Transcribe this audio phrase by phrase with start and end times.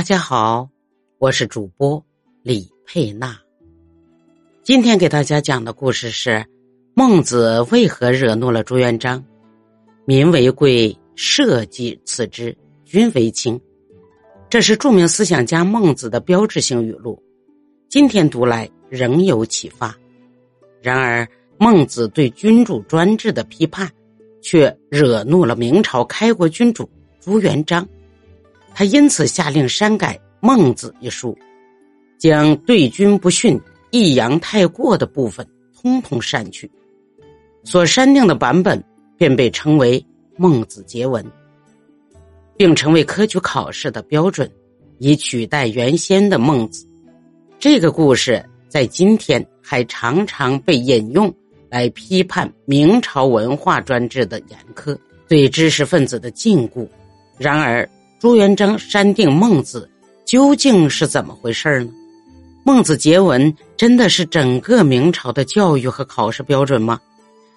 [0.00, 0.70] 大家好，
[1.18, 2.02] 我是主播
[2.42, 3.38] 李佩娜。
[4.62, 6.46] 今天给大家讲的故事是
[6.94, 9.22] 孟子为何惹怒了朱元璋。
[10.06, 13.60] 民为贵，社稷次之，君为轻。
[14.48, 17.22] 这是著名思想家孟子的标志性语录，
[17.90, 19.94] 今天读来仍有启发。
[20.80, 21.28] 然而，
[21.58, 23.86] 孟子对君主专制的批判，
[24.40, 26.88] 却惹怒了明朝开国君主
[27.20, 27.86] 朱元璋。
[28.74, 31.36] 他因此下令删改《孟子》一书，
[32.18, 36.70] 将对君不逊、抑扬太过的部分通通删去。
[37.62, 38.82] 所删定的版本
[39.18, 40.00] 便被称为
[40.36, 41.22] 《孟子节文》，
[42.56, 44.50] 并成为科举考试的标准，
[44.98, 46.86] 以取代原先的《孟子》。
[47.58, 51.30] 这个故事在今天还常常被引用
[51.68, 54.96] 来批判明朝文化专制的严苛，
[55.28, 56.88] 对知识分子的禁锢。
[57.36, 57.86] 然而，
[58.20, 59.88] 朱元璋删定《孟子》，
[60.30, 61.90] 究竟是怎么回事呢？
[62.64, 67.00] 《孟子》节文真的是整个明朝的教育和考试标准吗？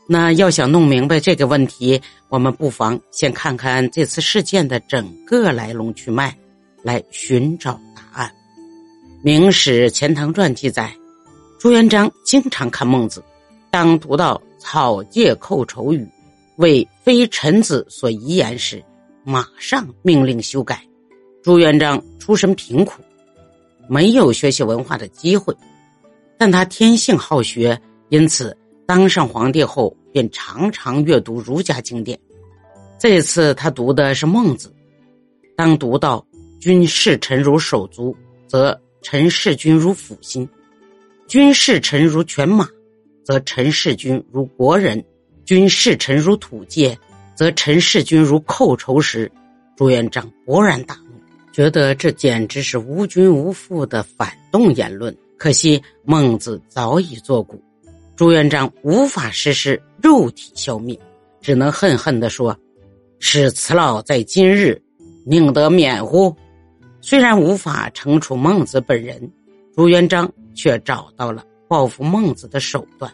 [0.07, 6.33] 那要想弄明白这个问题，我们不妨先看看这次事件的整个来龙去脉，
[6.81, 8.29] 来寻找答案。
[9.21, 10.95] 《明史钱塘传》记载，
[11.59, 13.19] 朱元璋经常看《孟子》，
[13.69, 16.07] 当读到“草芥寇仇语，
[16.55, 18.81] 为非臣子所遗言”时。
[19.23, 20.81] 马上命令修改。
[21.41, 23.01] 朱元璋出身贫苦，
[23.89, 25.53] 没有学习文化的机会，
[26.37, 27.77] 但他天性好学，
[28.09, 32.17] 因此当上皇帝后便常常阅读儒家经典。
[32.97, 34.69] 这次他读的是《孟子》，
[35.57, 36.25] 当读到
[36.61, 38.15] “君视臣如手足，
[38.47, 40.47] 则臣视君如腹心；
[41.27, 42.65] 君视臣如犬马，
[43.25, 44.97] 则臣视君如国人；
[45.43, 46.97] 君视臣如土芥。”
[47.35, 49.31] 则陈世君如寇仇时，
[49.75, 51.15] 朱元璋勃然大怒，
[51.51, 55.15] 觉得这简直是无君无父的反动言论。
[55.37, 57.61] 可惜孟子早已作古，
[58.15, 60.97] 朱元璋无法实施肉体消灭，
[61.41, 62.57] 只能恨恨地说
[63.19, 64.81] ：“使此老在今日，
[65.25, 66.33] 宁得免乎？”
[67.01, 69.29] 虽然无法惩处孟子本人，
[69.75, 73.11] 朱元璋却找到了报复孟子的手段：“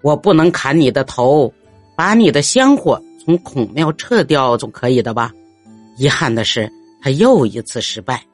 [0.00, 1.52] 我不能砍你的头，
[1.94, 5.32] 把你的香火。”从孔庙撤掉总可以的吧？
[5.98, 6.70] 遗憾的是，
[7.02, 8.24] 他又一次失败。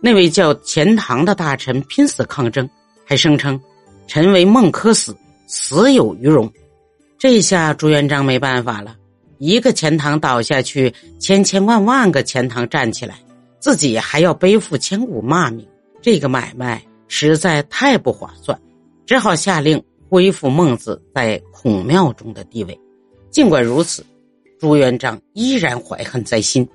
[0.00, 2.70] 那位叫钱塘的大臣拼死抗争，
[3.04, 3.60] 还声称
[4.06, 5.16] ：“臣为孟轲死，
[5.48, 6.48] 死有余荣。”
[7.18, 8.94] 这下朱元璋没办法了，
[9.38, 13.16] 一个钱塘倒下去，千千万万个钱塘站起来，
[13.58, 15.66] 自己还要背负千古骂名，
[16.00, 18.56] 这个买卖实在太不划算，
[19.04, 22.80] 只好下令恢复孟子在孔庙中的地位。
[23.32, 24.06] 尽管如此。
[24.60, 26.68] 朱元璋依然怀恨在心，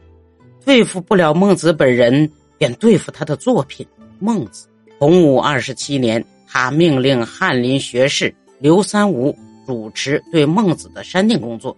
[0.65, 3.85] 对付不了孟子本人，便对付他的作品
[4.19, 4.67] 《孟子》。
[4.97, 9.37] 洪武二十七年，他命令翰林学士刘三五
[9.67, 11.77] 主持对孟子的删定工作，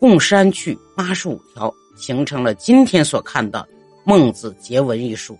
[0.00, 3.60] 共删去八十五条，形成了今天所看到
[4.02, 5.38] 《孟子节文》一书，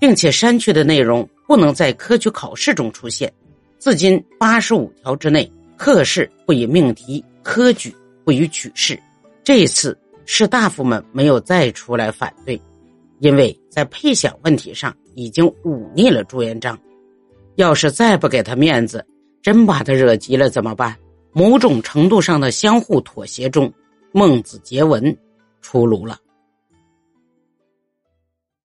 [0.00, 3.30] 并且删去的内容不能在科举考试中出现。
[3.76, 8.98] 自今八十五条之内，课试不以命题，科举不以取士。
[9.46, 12.60] 这次士大夫们没有再出来反对，
[13.20, 16.76] 因为在配享问题上已经忤逆了朱元璋。
[17.54, 19.06] 要是再不给他面子，
[19.40, 20.96] 真把他惹急了怎么办？
[21.30, 23.72] 某种程度上的相互妥协中，
[24.10, 25.16] 孟子结文
[25.60, 26.18] 出炉了。